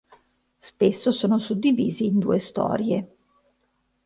Spesso 0.57 1.11
sono 1.11 1.37
suddivisi 1.37 2.07
in 2.07 2.17
due 2.17 2.39
storie. 2.39 3.15